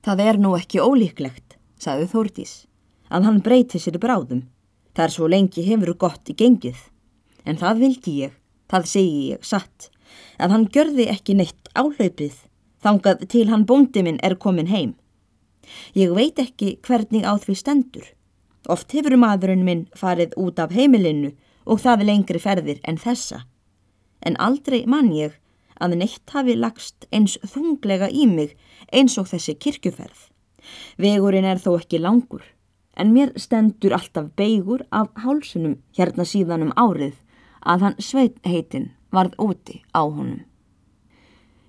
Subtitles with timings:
[0.00, 2.52] Það er nú ekki ólíklegt, sagði Þórdís,
[3.12, 4.46] að hann breyti sér bráðum.
[4.96, 6.78] Það er svo lengi hefur gott í gengið.
[7.44, 8.32] En það vildi ég,
[8.72, 9.90] það segi ég satt,
[10.40, 12.32] að hann gjörði ekki neitt áhlaupið,
[12.80, 14.94] þangað til hann bóndi minn er komin heim.
[15.94, 18.08] Ég veit ekki hvernig á því stendur.
[18.72, 21.34] Oft hefur maðurinn minn farið út af heimilinu
[21.68, 23.44] og það lengri ferðir en þessa.
[24.24, 25.36] En aldrei mann ég
[25.80, 28.56] að neitt hafi lagst eins þunglega í mig
[28.92, 30.28] eins og þessi kirkjuferð.
[31.00, 32.42] Vegurinn er þó ekki langur,
[32.96, 37.16] en mér stendur alltaf beigur af hálsunum hérna síðan um árið
[37.60, 40.44] að hann sveit heitin varð úti á honum.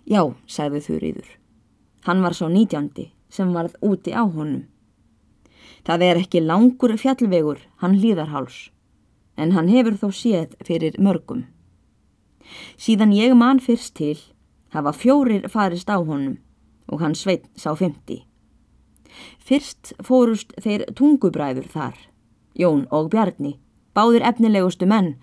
[0.05, 1.29] Já, sagði Þurriður.
[2.05, 4.67] Hann var svo nítjandi sem varð úti á honum.
[5.85, 8.69] Það er ekki langur fjallvegur, hann hlýðarháls,
[9.37, 11.47] en hann hefur þó séð fyrir mörgum.
[12.77, 14.17] Síðan ég mann fyrst til
[14.71, 16.37] hafa fjórir farist á honum
[16.87, 18.23] og hann sveit sá fymti.
[19.39, 21.95] Fyrst fórust þeir tungubræður þar,
[22.55, 23.57] Jón og Bjarni,
[23.95, 25.15] báðir efnilegustu menn,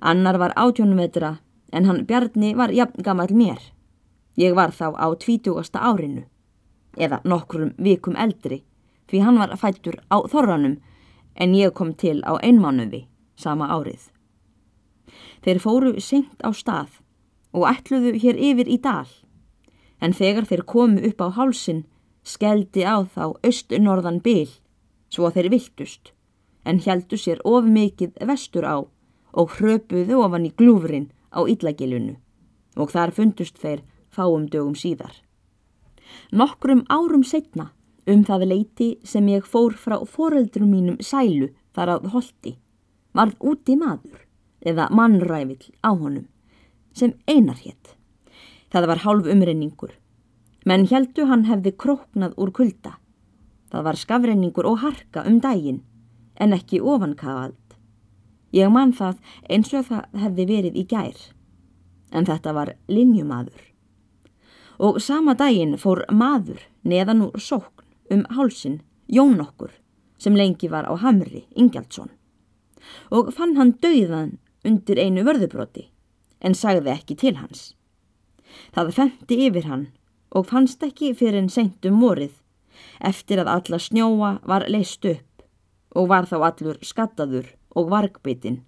[0.00, 1.38] annar var átjónmetra
[1.72, 3.60] en hann Bjarni var jafn gammal mér.
[4.36, 6.24] Ég var þá á tvítugasta árinu,
[6.96, 8.64] eða nokkrum vikum eldri,
[9.08, 10.80] því hann var fættur á þorranum
[11.34, 13.06] en ég kom til á einmánuði
[13.36, 14.13] sama árið.
[15.44, 17.00] Þeir fóru syngt á stað
[17.54, 19.08] og ætluðu hér yfir í dal,
[20.02, 21.84] en þegar þeir komu upp á hálsin
[22.24, 24.48] skeldi á þá austurnorðan bil,
[25.12, 26.12] svo þeir viltust,
[26.64, 28.76] en heldu sér of mikið vestur á
[29.34, 32.16] og hröpuðu ofan í glúfrin á Íllagilunu
[32.80, 35.14] og þar fundust þeir fáum dögum síðar.
[36.32, 37.70] Nokkrum árum setna
[38.10, 42.56] um það leiti sem ég fór frá foreldrum mínum sælu þar að holdi,
[43.14, 44.23] varð úti maður
[44.64, 46.26] eða mannrævill á honum
[46.94, 47.94] sem einar hétt.
[48.70, 49.92] Það var hálf umrenningur,
[50.66, 52.96] menn heldu hann hefði króknað úr kulda.
[53.70, 55.82] Það var skafrenningur og harka um daginn,
[56.38, 57.58] en ekki ofankavald.
[58.54, 59.18] Ég man það
[59.50, 61.18] eins og það hefði verið í gær,
[62.14, 63.62] en þetta var linjumadur.
[64.78, 69.70] Og sama daginn fór maður neðan úr sókn um hálsin Jón okkur
[70.18, 72.10] sem lengi var á Hamri, Ingjaldsson
[73.10, 75.88] og fann hann dauðan undir einu vörðubroti
[76.44, 77.72] en sagði ekki til hans.
[78.74, 79.86] Það fendi yfir hann
[80.34, 82.40] og fannst ekki fyrir en sentum morið
[83.06, 85.44] eftir að alla snjóa var leist upp
[85.94, 88.62] og var þá allur skattaður og vargbeitin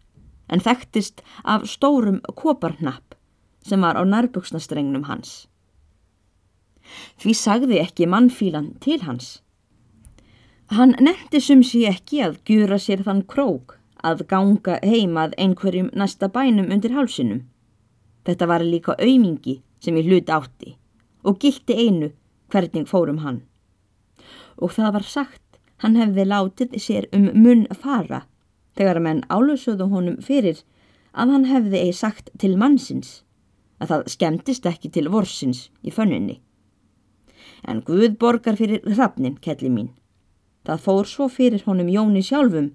[0.53, 3.17] en þekktist af stórum koparnapp
[3.67, 5.47] sem var á nærbuksnastrengnum hans.
[7.19, 9.41] Því sagði ekki mannfílan til hans.
[10.71, 16.71] Hann nefndi sumsi ekki að gjura sér þann krók að ganga heimað einhverjum næsta bænum
[16.75, 17.43] undir hálsinum.
[18.27, 20.77] Þetta var líka aumingi sem ég hlut átti
[21.27, 22.13] og gildi einu
[22.53, 23.43] hvernig fórum hann.
[24.63, 28.25] Og það var sagt hann hefði látið sér um munn fara
[28.79, 30.63] þegar menn álusuðu honum fyrir
[31.13, 33.23] að hann hefði eigi sagt til mannsins
[33.81, 36.41] að það skemmtist ekki til vorsins í fönninni.
[37.67, 39.91] En Guð borgar fyrir hrafnin, kelli mín.
[40.67, 42.73] Það fór svo fyrir honum Jóni sjálfum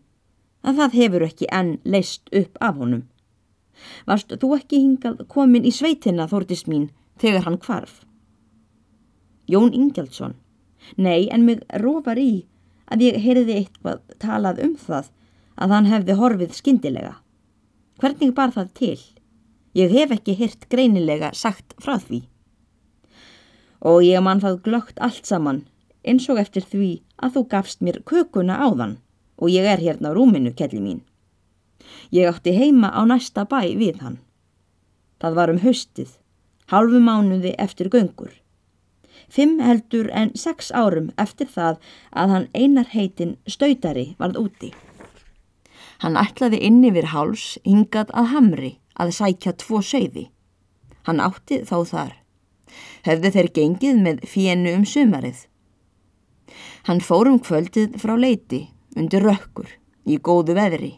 [0.62, 3.06] að það hefur ekki enn leist upp af honum.
[4.06, 6.90] Varst þú ekki hingað komin í sveitina, þórtist mín,
[7.22, 8.02] þegar hann kvarf?
[9.50, 10.36] Jón Ingjaldsson.
[10.98, 12.46] Nei, en mig rófar í
[12.92, 15.10] að ég heyrði eitthvað talað um það
[15.62, 17.16] að hann hefði horfið skindilega.
[18.02, 19.00] Hvernig bar það til?
[19.78, 22.24] Ég hef ekki heyrt greinilega sagt frá því.
[23.82, 25.64] Og ég mann það glögt allt saman,
[26.06, 26.92] eins og eftir því
[27.22, 28.98] að þú gafst mér kökuna á þann
[29.42, 31.02] og ég er hérna á rúminu, kelli mín.
[32.14, 34.20] Ég átti heima á næsta bæ við hann.
[35.22, 36.12] Það var um haustið,
[36.72, 38.32] halvu mánuði eftir göngur.
[39.32, 41.80] Fimm heldur en sex árum eftir það
[42.12, 44.72] að hann einar heitin Stautari varð úti.
[46.02, 50.28] Hann ætlaði inn yfir háls hingað að hamri að sækja tvo söiði.
[51.08, 52.14] Hann átti þá þar.
[53.08, 55.46] Hefðu þeir gengið með fjennu um sumarið.
[56.90, 58.66] Hann fór um kvöldið frá leiti
[58.98, 59.70] undir rökkur,
[60.06, 60.92] í góðu veðri.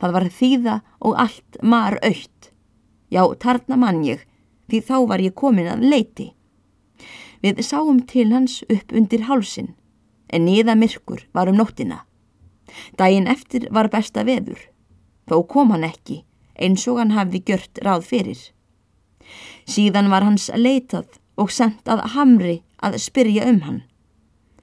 [0.00, 2.50] Það var þýða og allt mar aukt.
[3.10, 4.22] Já, tarna mann ég,
[4.70, 6.30] því þá var ég komin að leiti.
[7.40, 9.74] Við sáum til hans upp undir hálsin,
[10.28, 12.04] en niða myrkur var um nóttina.
[12.96, 14.60] Dæin eftir var besta veður,
[15.26, 16.22] þó kom hann ekki,
[16.54, 18.40] eins og hann hafði gjört ráð fyrir.
[19.66, 23.80] Síðan var hans leitað og sendt að hamri að spyrja um hann.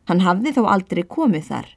[0.07, 1.67] Hann hafði þó aldrei komið þar.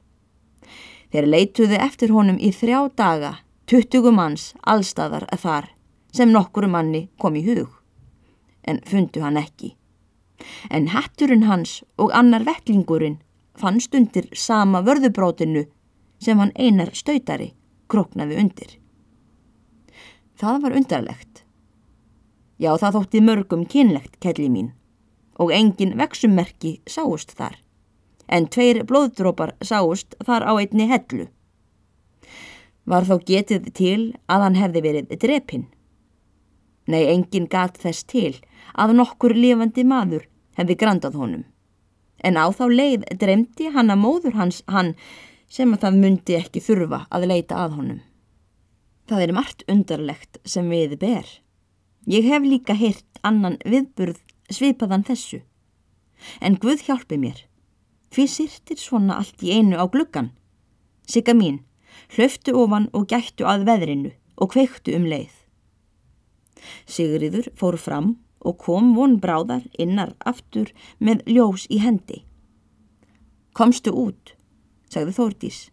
[1.11, 3.31] Þeir leituði eftir honum í þrjá daga,
[3.67, 5.69] tuttugu manns allstaðar að þar
[6.15, 7.69] sem nokkuru manni kom í hug.
[8.63, 9.75] En fundu hann ekki.
[10.71, 13.19] En hatturinn hans og annar vettlingurinn
[13.59, 15.65] fannst undir sama vörðubrótinu
[16.21, 17.51] sem hann einar stautari
[17.91, 18.77] kroknaði undir.
[20.39, 21.43] Það var undarlegt.
[22.61, 24.71] Já, það þótti mörgum kynlegt, kelli mín,
[25.41, 27.57] og engin vexummerki sáust þar,
[28.31, 31.27] en tveir blóðdrópar sáust þar á einni hellu.
[32.89, 34.01] Var þá getið til
[34.31, 35.67] að hann hefði verið drepinn?
[36.89, 38.39] Nei, engin gat þess til
[38.73, 40.25] að nokkur lifandi maður
[40.57, 41.43] hefði grandað honum.
[42.21, 44.95] En á þá leið dremdi hann að móður hans hann
[45.51, 48.01] sem að það myndi ekki þurfa að leita að honum.
[49.09, 51.27] Það er margt undarlegt sem við ber.
[52.07, 55.41] Ég hef líka heyrt annan viðburð svipaðan þessu.
[56.41, 57.45] En Guð hjálpi mér.
[58.11, 60.33] Hví sýrtir svona allt í einu á gluggan?
[61.07, 61.61] Sigga mín,
[62.11, 65.31] hlöftu ofan og gættu að veðrinu og kveiktu um leið.
[66.83, 72.25] Sigriður fór fram og kom von bráðar innar aftur með ljós í hendi.
[73.55, 74.35] Komstu út,
[74.91, 75.63] sagði Þórdís.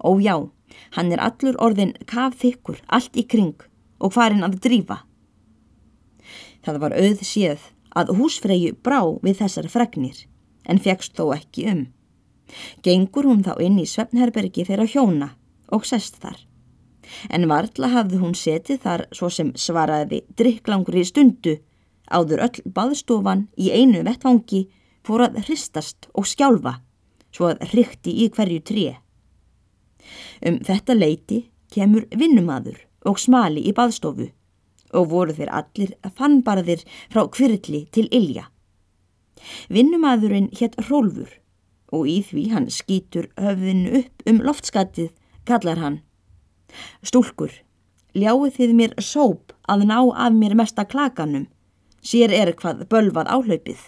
[0.00, 0.48] Ó já,
[0.96, 3.60] hann er allur orðin kafþykkur allt í kring
[4.00, 5.02] og farin að drífa.
[6.64, 10.24] Það var auð séð að húsfreyju brá við þessar fregnir
[10.64, 11.82] en fegst þó ekki um.
[12.84, 15.28] Gengur hún þá inn í Svefnherbergi fyrir að hjóna
[15.72, 16.38] og sest þar.
[17.32, 21.58] En varðla hafði hún setið þar svo sem svaraði drikklangri stundu
[22.12, 24.66] áður öll baðstofan í einu vettvangi
[25.06, 26.78] fór að hristast og skjálfa
[27.32, 28.86] svo að hrykti í hverju tré.
[30.44, 31.42] Um þetta leiti
[31.72, 32.78] kemur vinnumadur
[33.08, 34.28] og smali í baðstofu
[34.92, 36.82] og voru þeir allir fannbarðir
[37.12, 38.48] frá kvirli til Ilja.
[39.72, 41.38] Vinnumadurinn hétt Rólfur
[41.92, 45.12] og í því hann skýtur höfðinu upp um loftskatið
[45.48, 46.00] kallar hann
[47.04, 47.52] Stúlkur,
[48.16, 51.46] ljáið þið mér sóp að ná af mér mesta klakanum,
[52.02, 53.80] sér er hvað bölvað áhlaupið.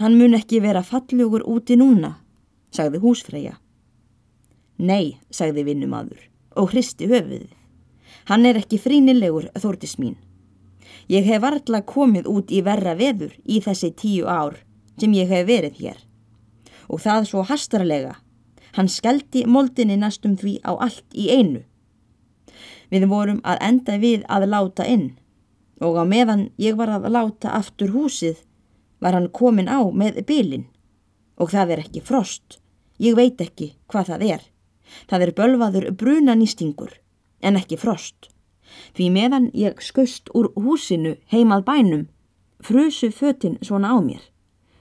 [0.00, 2.16] Hann mun ekki vera fallugur úti núna,
[2.70, 3.56] sagði húsfreyja.
[4.76, 6.20] Nei, sagði vinnumadur
[6.56, 7.48] og hristi höfuðið.
[8.28, 10.16] Hann er ekki frínilegur, þórtis mín.
[11.08, 14.58] Ég hef varðla komið út í verra veður í þessi tíu ár
[15.00, 15.98] sem ég hef verið hér.
[16.90, 18.16] Og það svo hastarlega.
[18.74, 21.62] Hann skeldi moldinni næstum því á allt í einu.
[22.90, 25.14] Við vorum að enda við að láta inn
[25.80, 28.38] og á meðan ég var að láta aftur húsið
[29.00, 30.68] var hann komin á með bylin
[31.36, 32.58] og það er ekki frost.
[32.98, 34.42] Ég veit ekki hvað það er.
[35.10, 36.94] Það er bölvaður brunanýstingur
[37.42, 38.30] en ekki frost.
[38.96, 42.04] Því meðan ég skust úr húsinu heimað bænum
[42.64, 44.22] frusu fötinn svona á mér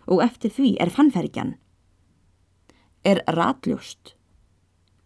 [0.07, 1.55] og eftir því er fannfergjan.
[3.03, 4.13] Er ratljóst.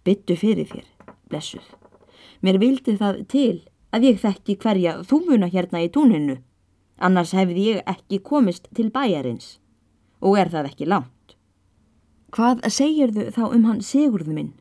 [0.03, 0.85] Byttu fyrir þér,
[1.31, 1.65] blessuð.
[2.43, 3.55] Mér vildi það til
[3.95, 6.39] að ég þekki hverja þúmuna hérna í túninu
[6.99, 9.57] annars hefði ég ekki komist til bæjarins
[10.19, 11.35] og er það ekki lánt.
[12.35, 14.51] Hvað segir þau þá um hann Sigurðu minn?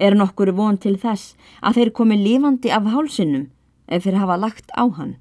[0.00, 3.50] Er nokkur von til þess að þeir komi lifandi af hálsinnum
[3.90, 5.16] ef þeir hafa lagt á hann?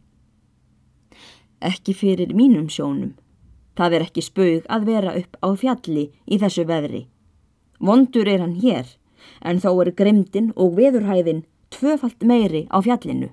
[1.60, 3.18] Ekki fyrir mínum sjónum.
[3.76, 7.04] Það er ekki spaug að vera upp á fjalli í þessu veðri.
[7.80, 8.88] Vondur er hann hér,
[9.42, 13.32] en þó er grimdin og veðurhæðin tvöfalt meiri á fjallinu.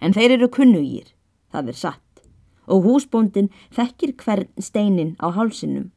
[0.00, 1.10] En þeir eru kunnugýr,
[1.52, 2.10] það er satt
[2.70, 5.90] og húsbóndin þekkir hvern steinin á hálsinum.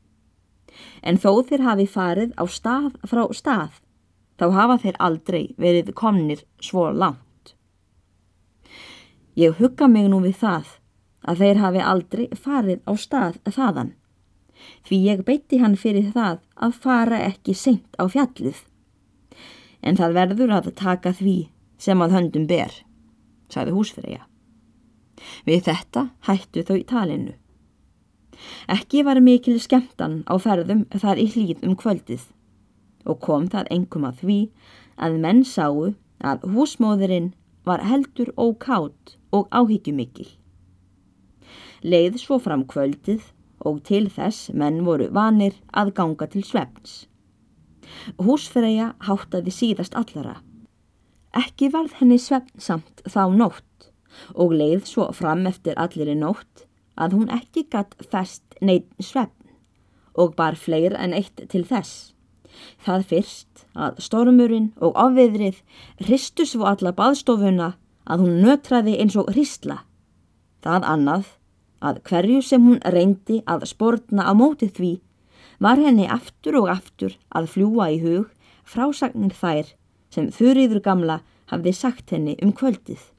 [1.05, 3.77] En þó þeir hafi farið á stað frá stað,
[4.39, 7.21] þá hafa þeir aldrei verið komnir svo langt.
[9.35, 10.67] Ég hugga mig nú við það
[11.25, 13.93] að þeir hafi aldrei farið á stað þaðan,
[14.85, 18.59] því ég beiti hann fyrir það að fara ekki seint á fjallið.
[19.81, 21.37] En það verður að taka því
[21.81, 22.75] sem að höndum ber,
[23.49, 24.21] sagði húsfreyja.
[25.47, 27.33] Við þetta hættu þau talinu.
[28.69, 32.29] Ekki var mikil skemmtan á ferðum þar í hlýð um kvöldið
[33.09, 34.39] og kom það engum að því
[35.01, 37.33] að menn sáu að húsmóðurinn
[37.67, 40.29] var heldur ókátt og áhyggjumikil.
[41.83, 43.25] Leið svo fram kvöldið
[43.67, 47.05] og til þess menn voru vanir að ganga til svefns.
[48.21, 50.39] Húsfreyja háttaði síðast allara.
[51.33, 53.89] Ekki varð henni svefnsamt þá nótt
[54.37, 59.49] og leið svo fram eftir allir í nótt að hún ekki gatt fest neitt svefn
[60.13, 62.13] og bar fleir en eitt til þess.
[62.85, 65.63] Það fyrst að stormurinn og afviðrið
[66.05, 67.73] hristu svo alla baðstofuna
[68.05, 69.83] að hún nötraði eins og hristla.
[70.63, 71.31] Það annað
[71.83, 74.93] að hverju sem hún reyndi að sportna á móti því
[75.63, 78.29] var henni aftur og aftur að fljúa í hug
[78.67, 79.73] frásagnir þær
[80.13, 81.19] sem þurriður gamla
[81.51, 83.09] hafði sagt henni um kvöldið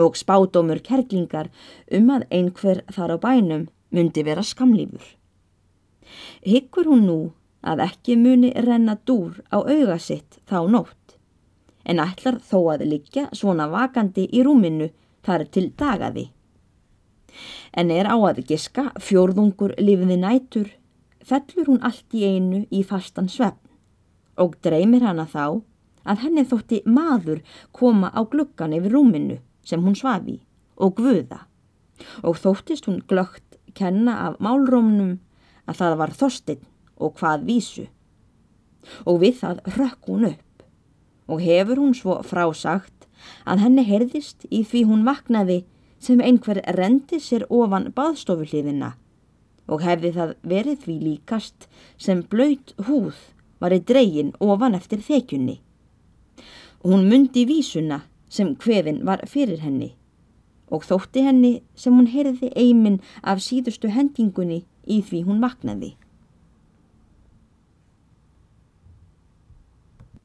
[0.00, 1.50] og spádómur kerlingar
[1.92, 5.02] um að einhver þar á bænum myndi vera skamlífur.
[6.46, 7.18] Hyggur hún nú
[7.60, 10.99] að ekki muni renna dúr á auga sitt þá nótt,
[11.84, 14.90] en ætlar þó að liggja svona vakandi í rúminu
[15.26, 16.28] þar til dagaði.
[17.72, 20.68] En er á að giska fjórðungur lifiði nætur,
[21.24, 23.68] fellur hún allt í einu í fastan svefn
[24.40, 25.60] og dreymir hana þá
[26.08, 27.42] að henni þótti maður
[27.76, 30.40] koma á gluggan yfir rúminu sem hún svafi
[30.80, 31.44] og guða.
[32.24, 35.18] Og þóttist hún glögt kenna af málrómnum
[35.68, 36.62] að það var þostinn
[36.96, 37.86] og hvað vísu.
[39.04, 40.46] Og við það rökk hún upp
[41.30, 43.06] og hefur hún svo frásagt
[43.46, 45.62] að henni heyrðist í því hún vaknaði
[46.02, 48.94] sem einhver rendi sér ofan baðstofulíðina
[49.70, 51.68] og hefði það verið því líkast
[52.00, 53.18] sem blöyt húð
[53.60, 55.60] var í dreygin ofan eftir þekjunni.
[56.82, 59.92] Hún myndi vísuna sem hvefin var fyrir henni
[60.70, 65.96] og þótti henni sem hún heyrði eimin af síðustu hendingunni í því hún vaknaði.